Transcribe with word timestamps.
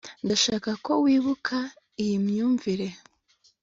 ndashaka 0.25 0.69
ko 0.85 0.91
wibuka 1.03 1.57
iyi 2.01 2.15
myumvire 2.25 2.87